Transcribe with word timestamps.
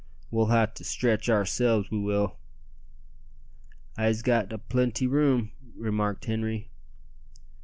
We'll 0.31 0.47
ha' 0.47 0.65
to 0.73 0.83
stretch 0.83 1.29
oursel's, 1.29 1.91
we 1.91 1.99
will." 1.99 2.37
"I'se 3.95 4.23
got 4.23 4.51
a 4.51 4.57
plenty 4.57 5.05
room," 5.05 5.51
remarked 5.75 6.25
Henri. 6.25 6.71